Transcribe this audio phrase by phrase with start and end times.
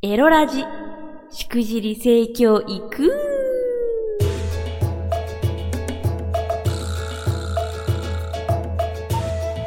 [0.00, 0.64] エロラジ、
[1.28, 3.12] しくじり盛況いく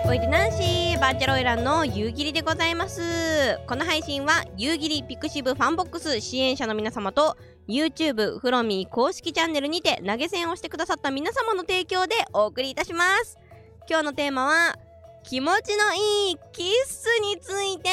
[0.05, 3.59] おいでナンシーバーチャロイランの夕霧でございます。
[3.67, 7.35] この配信は夕霧ピクシブファンボックス支援者の皆様と
[7.67, 13.37] YouTube フロミー公式チャンネルにて投げ銭をしてくださった皆様の提供でお送りいたします。
[13.89, 14.77] 今日のテーマは
[15.23, 17.89] 気持ちのいいキッスについて。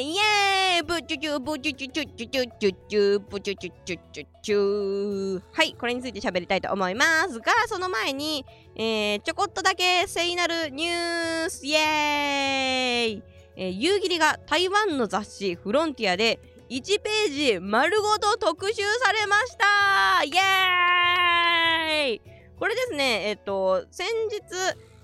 [0.00, 0.82] イエーイ。
[0.82, 5.42] ブチュチュブチュチュチュチュチュチュチュブチュチュチュチュチュ。
[5.52, 5.74] はい。
[5.78, 8.44] これについて喋りたいと思いますがその前に
[8.76, 11.66] えー、ちょこっとだけ聖なるニュース。
[11.66, 13.22] イエーイ、
[13.56, 20.24] えー、夕霧が台湾の雑誌フロンティアで1ページ丸ごと特集されました。
[20.24, 22.22] イエーイ。
[22.58, 23.28] これですね。
[23.28, 24.40] えっ、と先日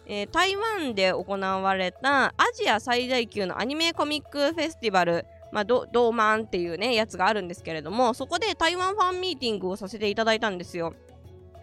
[0.06, 10.94] えー、台湾で行われたアジア最大級のアニメコミックフェスティバル、まあ、ドーマンっていうねやつがあるんですけれどもそこで台湾ファンミーティングをさせていただいたんですよ。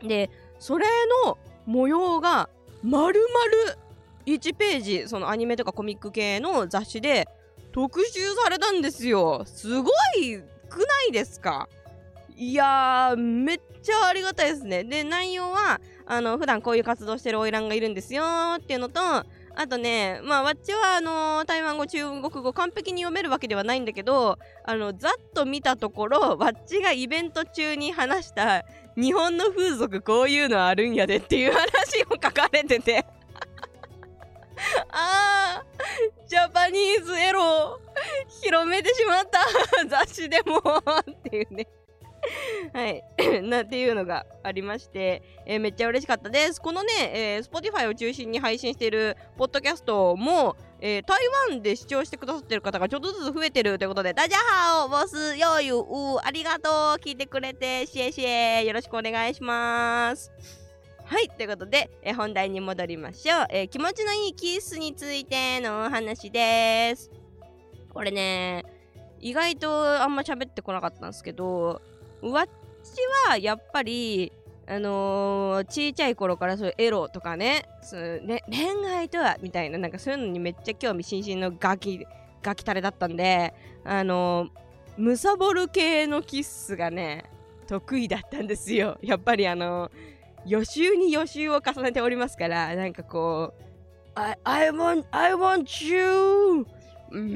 [0.02, 0.85] でそれ
[1.25, 2.50] の模様が
[2.83, 3.77] 丸々
[4.25, 7.28] 1ページそのアニメとかコミック系の雑誌で
[7.72, 9.44] 特集されたんですよ。
[9.45, 10.38] すごい
[10.69, 11.69] くないですか？
[12.37, 14.83] いやーめっちゃありがたいですね。
[14.83, 18.23] で内容はあの普段こういう活動してる花魁がいるんですよ
[18.57, 19.25] っていうのとあ
[19.69, 33.05] とねまあわっちはあの台湾語中国語完璧に読めるわけではないんだけどあのざっと見たところわっちがイベント中に話した日本の風俗こういうのあるんやでっていう話を書かれてて。
[34.91, 37.79] あージャパニーズエロ
[38.43, 39.39] 広めてしまった。
[39.87, 40.59] 雑誌でも。
[40.59, 41.67] っていうね。
[42.73, 43.03] はい。
[43.43, 46.61] なっていうのがありまして、えー、めっちゃ嬉しかったです。
[46.61, 60.31] このね、えー、Spotify を中心に配信しているポッドキャストも、えー、台湾で視聴してくださってる方がちょっとずつ増えてるということで、ダジャハオボスヨーユーありがとう聞いてくれて、シエシエよろしくお願いします。
[61.05, 67.11] はい、ということで、えー、本題に戻りましょう、えー、気持ちのいいキスについてのお話です。
[67.94, 68.66] これね、
[69.19, 71.81] 意外とあんま喋ってこなかったんですけど、
[72.31, 72.50] わっち
[73.29, 74.31] はやっぱり
[74.66, 82.06] あのー、ちいちゃい頃からそういうエロとかねそのね恋愛とはみたいななんかそういうのにめっちゃ興味津々のガキ
[82.41, 83.53] ガキタレだったんで
[83.84, 84.50] あのー、
[84.97, 87.25] むさぼる系のキッスがね
[87.67, 88.97] 得意だったんですよ。
[89.01, 89.91] やっぱりあのー、
[90.45, 93.63] 予習に予習を重ねておりますからなんかこう
[94.16, 96.66] I, I want I want you!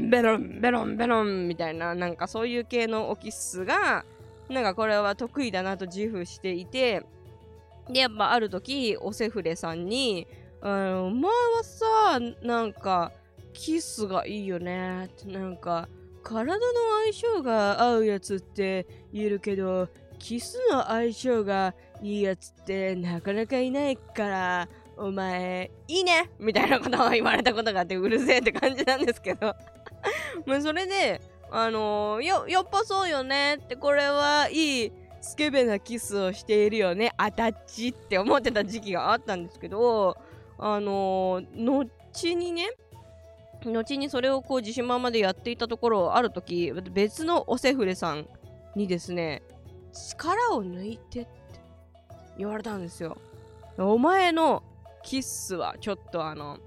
[0.09, 4.05] ベロンベロンベロンみたいななんかそういう系のオキッスが
[4.49, 7.03] なんかこれは得意だなと自負していて
[7.89, 10.27] でやっぱある時おせふれさんに
[10.61, 13.11] 「あのお前はさなんか
[13.53, 15.87] キスがいいよね」ってなんか
[16.23, 16.63] 体の
[17.03, 19.87] 相性が合うやつって言えるけど
[20.19, 26.29] キスの相性がいいやつってなかなかいないからお前いいね。
[26.39, 29.55] みたいなことを言われたことがあってうるせえって感じなんですけど。
[30.45, 31.21] まあそれで
[31.51, 34.91] あのー、や、やっぱそうよねって、これはいい
[35.21, 40.17] スケベなキスをしているよね、アタッチって思ってた時期があったんですけど、
[40.57, 42.69] あのー、後にね、
[43.63, 48.27] 後にそれをこう自信満々でやっていたところ、ある時、別のおせふれさん
[48.75, 49.41] にですね、
[49.93, 51.29] 力を抜いてって
[52.37, 53.17] 言われたんですよ。
[53.77, 54.63] お前の
[55.03, 56.59] キスはちょっとあの、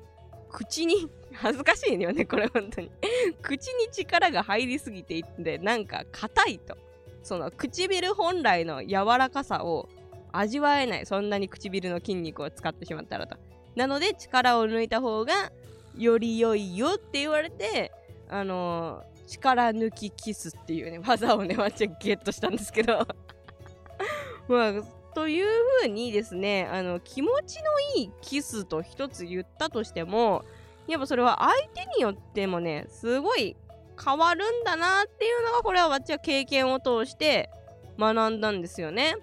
[0.50, 2.90] 口に恥ずかしいよねこれ本当に。
[3.42, 6.76] 口に力が入りすぎていってなんか硬いと。
[7.22, 9.88] その唇本来の柔らかさを
[10.32, 11.06] 味わえない。
[11.06, 13.36] そんなに唇の筋肉を使ってしまったらと。
[13.76, 15.52] なので力を抜いた方が
[15.96, 17.92] より良いよって言われて
[18.28, 23.06] あのー、力抜きキスっていうね技をねワンちゃんゲットしたんですけど。
[24.48, 25.46] まあという
[25.82, 27.62] ふうにですねあの気持ちの
[27.96, 30.44] いいキスと一つ言ったとしても
[30.86, 33.56] やっぱそれは相手によってもねすごい
[34.02, 37.50] 変わるんだなっていうのがこれは私は経験を通して
[37.98, 39.16] 学んだんですよね。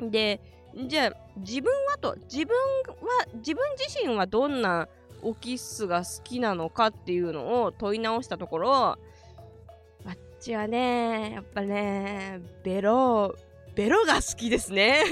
[0.00, 0.40] で
[0.86, 4.88] じゃあ自分はと自分は自分自身はどんな
[5.22, 8.98] オキッスが好きなのかっていうのを問い直したところわ
[10.10, 13.34] っちはねやっぱねベロ
[13.74, 15.02] ベロが好きですね。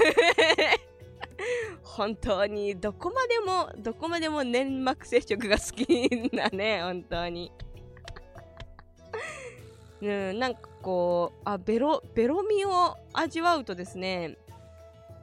[1.83, 2.79] 本当に。
[2.79, 6.81] どこまでもどこまでも粘膜接触が好きだね。
[6.83, 7.51] 本当に。
[10.01, 14.35] うん、なんかこうあベロベロミを味わうとですね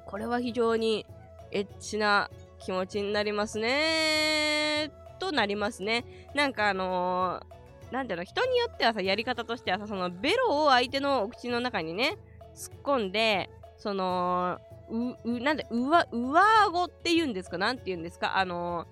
[0.07, 1.05] これは非常に
[1.51, 2.31] エッチな
[2.61, 4.91] 気持ちになりますね。
[5.19, 6.05] となりますね。
[6.35, 7.43] なんかあの
[7.91, 12.17] なんていうの人によってはさやり方としてはさそのベロを相手のお口の中にね
[12.59, 14.59] 突っ込んでその
[14.91, 17.57] ううなんで上上顎っていうんですか？
[17.57, 18.37] なんて言うんですか？
[18.37, 18.87] あの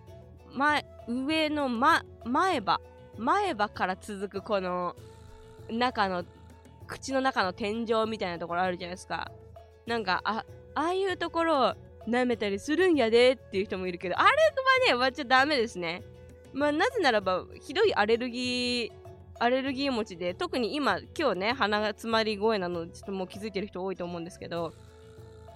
[0.53, 2.81] 前上の、ま、前歯。
[3.19, 4.95] 前歯から続くこの
[5.71, 6.23] 中の
[6.87, 9.33] 口の中の天井みたいなところあるじゃないですか。
[9.87, 11.75] なんかあああいうところを
[12.07, 14.33] 舐めたりするんやでっていう人もいるけどあれは
[14.87, 16.03] ね割っちゃダメですね。
[16.53, 18.93] まあなぜならばひどいアレルギー
[19.39, 24.73] アレルギー持ちで特に今今日ね鼻が詰まり声なのでちょっともう気づいてる人多いと思うんですけど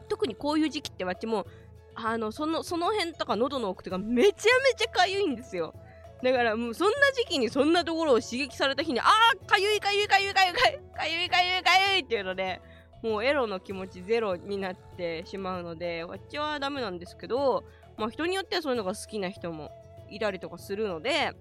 [0.09, 1.47] 特にこういう時期ってわっちも
[1.95, 4.35] あのそのその辺とか喉の奥とかめちゃめ
[4.77, 5.75] ちゃかゆいんですよ。
[6.23, 12.61] だからもうそんな時期にそんなところを刺激された日にあーかゆいかゆいかゆいかゆいかゆいかゆいかゆいかゆいっていうので
[13.03, 17.65] もうエロの気持ちゼロになってしまうのでわっちはダメなんですけど
[17.97, 19.71] まあ人によってはそういうのが好きな人も
[20.11, 21.33] いたりとかするので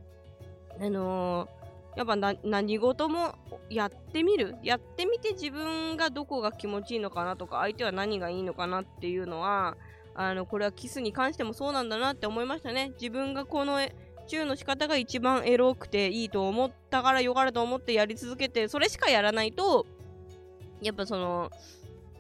[0.80, 1.59] あのー
[1.96, 3.36] やっぱ何事も
[3.70, 4.56] やってみる？
[4.64, 9.76] やってみて自分がどこが気持ちいいのかなとか相手は何がいいのかなっていうのは
[10.16, 12.92] あのこれはキスに関してもそうなんだなって思いましたね。
[13.02, 13.80] 自分がこの
[14.28, 19.88] チューの仕方が一番エロくていいと思ったからよかれと思ってやり続けてそれしかやらないと
[20.82, 21.50] やっぱその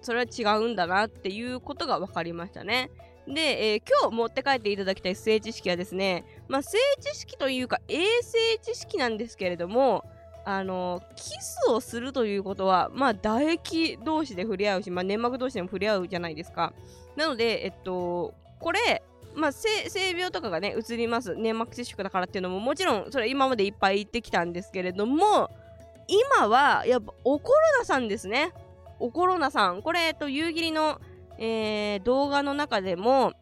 [0.01, 2.89] それは違うんだなっていうことが分かりましたね。
[3.27, 10.04] で、えー、今日持って帰っていただきたい性知識はですね、まあ、性知識というか衛生知識なんですけれども、
[10.44, 16.74] あのキスをするということは、まあ、唾液同士で触れ合うし、まあ、粘膜同士でも触れ合うじゃないですか。
[17.16, 19.04] なので、えっと、これ、
[19.36, 21.36] まあ、性病とかがね、移ります。
[21.36, 25.52] 粘膜接触だからっていうのも、もちろん、それ今までいっぱい言ってきたんですけれども、
[26.07, 28.52] 今は、やっぱ、おコロナさんですね。
[29.00, 29.84] おコロナさん。
[29.84, 31.00] これ、えっと、夕霧の、
[31.38, 33.34] えー、動画の中でも、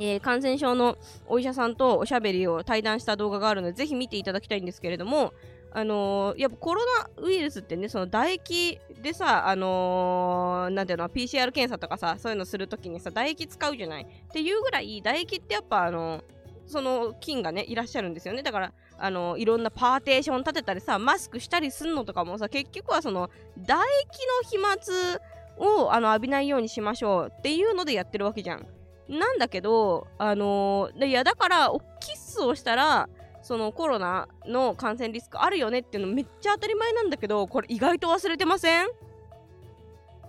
[0.00, 0.96] えー、感染症の
[1.26, 5.32] お医者さんとおしゃべりを対談した動画があるので、ぜひ見ていただきたいんですけれども、
[5.72, 6.82] あのー、やっぱコロ
[7.16, 14.02] ナウイルスってね、その唾液でさ、あのー、なんていうの、PCR 検査とかさ、そういうのするときにさ、唾液使うじゃない？
[14.04, 16.22] っていうぐらい、唾液ってやっぱ、あのー、
[16.66, 18.42] その菌がね、いらっしゃるんですよね。
[18.42, 23.28] だから、あのいろんなパーテーション立てたりさ、マスクしたりすんのとかもさ、結局はその、
[23.60, 28.66] 唾液の飛沫をあの浴びないようにしましょうっていうのでやってるわけじゃん。
[29.08, 33.08] なんだけど、あのー、いやだからキスをしたら
[33.42, 38.88] そのコロナの感染リスクあるよねっていうのめっちゃ当たり前なんだけどこれ意外と忘れてません？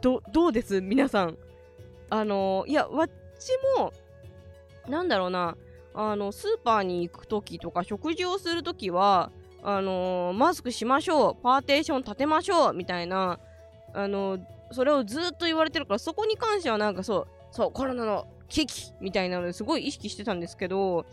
[0.01, 0.81] どどうです？
[0.81, 1.38] 皆さん。
[2.10, 3.94] あのー、いやわっちも
[4.88, 5.56] なんだろうな。
[5.94, 9.31] あのスーパーに行く時とか食事をする時は
[9.63, 11.36] あのー、マスクしましょう。
[11.42, 12.74] パーテーション立てましょう。
[12.74, 13.39] みたいな
[13.94, 14.38] あの
[14.72, 21.06] それをずっと言われてるからそこに関してはなんかそうそうコロナの危機みたいなのですごい意識してたんですけど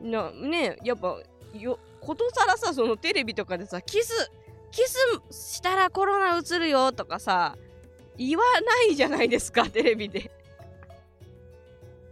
[0.00, 1.18] なねやっぱ
[1.54, 4.30] よことさらさそのテレビとかでさキス
[4.70, 7.56] キスしたらコロナうつるよとかさ
[8.16, 8.44] 言わ
[8.88, 10.30] ないじゃないですかテレビで。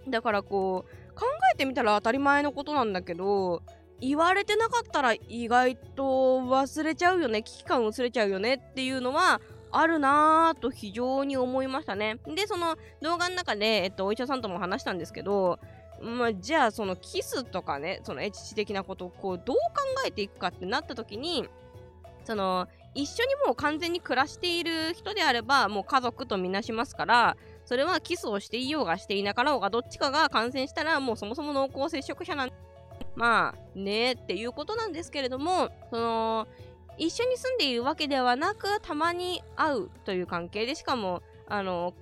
[0.08, 3.62] だからこう考えてみたら当たり前のことなんだけど
[4.00, 12.18] 言われてなかったら意外と忘れちゃうよね危機感薄れちゃうよねっていうのはあるなぁと非常に思いましたね。
[12.26, 15.58] で、その動画の中で、えっと、お医者さんとも話したんですけど、
[16.00, 19.62] まあ、じゃあそのキスとかね、そのエッチ的なことをこうどう考
[20.06, 21.48] えていくかってなった時に、
[22.24, 32.50] その一緒にもう完全に暮らしている人であればもう家族とみなしますからそれはキスをしていようがしていなかろうがどっちかが感染したらもうそもそも濃厚接触者なん
[33.14, 36.48] まあねっていうことなんですけれどもその
[36.98, 41.94] 一緒に住んでいるわけではなくたまに会うという関係でしかもあの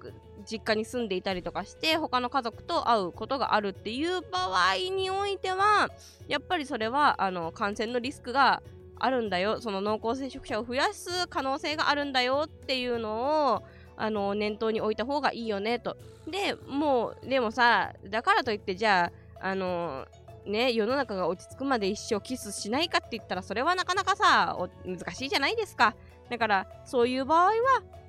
[0.45, 5.91] 実家に住んでいたりとかして他の家族と会うことがあるっていう場合においては
[6.29, 8.63] やっぱりそれはあの感染のリスクが
[8.99, 13.63] あるんだよその濃厚接触者を増やす可能性があるんだよっていうのを
[13.97, 15.97] あの念頭に置いた方がいいよねと。
[16.27, 20.07] でもうでもさだからといってじゃああの
[20.47, 25.95] ね、世の中が落ち着くまで一生キスしないかって言ったらそれはなかなかさ難しいじゃないですか。
[26.31, 27.53] だからそういう場合は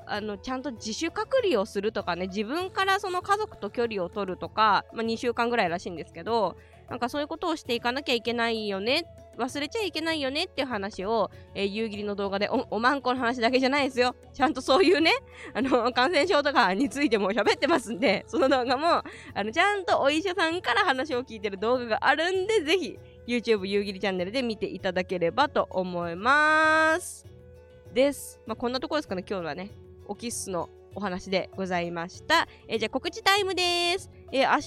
[0.06, 6.56] あのちゃんと自主隔離をするとかね自分からその家族と距離を取るとか、まあ、2週間ぐらいらしいんですけど
[6.89, 9.06] なんかそういうことをしていかなきゃいけないよね
[9.38, 14.15] 忘れちゃいけないよねっていう話を、えー、夕霧の動画でお、おまんこの話だけじゃないですよ。
[14.34, 15.12] ちゃんとそういうね、
[15.53, 19.03] あの、感染症とかについても喋ってますんで、その動画も、あ
[19.44, 27.25] の、ちゃんとお医者さんから話を聞いてる動画があるんで、ぜひ、YouTube 夕霧チャンネルで見ていただければと思います。
[27.94, 28.39] です。
[28.46, 29.72] まあ、こんなところですかね、今日はね。
[30.08, 32.48] オキッスのお話でございました。
[32.67, 34.10] えー、じゃあ告知タイムです。
[34.32, 34.62] えー、明日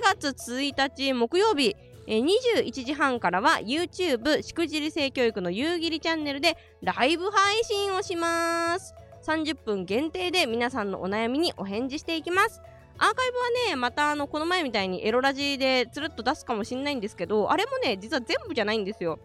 [0.00, 8.94] 4月1日木曜日、えー21時半からは YouTube しくじり性教育の夕霧チャンネルでライブ配信をします。
[9.26, 12.60] 30分限定で皆さんのお悩みにお返事していきます。
[12.98, 19.18] アーカイブはねまたあのこの前みたいにエロラジでつるっと出すかもしれないんですけどあれもね実は全部じゃないんですよ。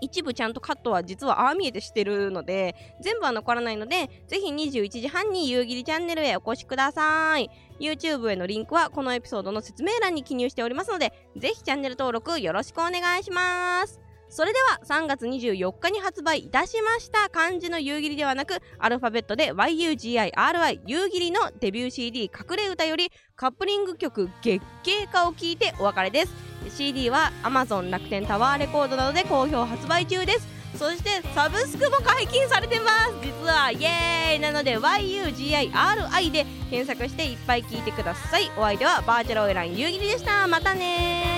[0.00, 7.50] 一部ちゃんとカットは実はああ見えてしてるので全部は残らないのでぜひ21時半に夕霧チャンネルへお越しください。
[7.78, 14.05] YouTube へのリンクはこのエピソードの説明欄に記入しておりますのでぜひチャンネル登録よろしくお願いします。
[14.28, 30.56] それでは3月24日に発売いたしました漢字の夕霧ではなくアルファベットで YUGIRI 夕霧のデビュー CD 隠れ歌よりカップリング曲月経歌を聴いてお別れです CD は Amazon 楽天タワーレコードなどで好評発売中です。
[30.76, 33.14] そしてサブスクも解禁されてます。
[33.22, 38.50] 実はイエーイなので YUGIRI で検索していっぱい聞いてください。
[38.56, 40.46] お相手はバーチャルオイラン夕霧でした。
[40.46, 41.35] またね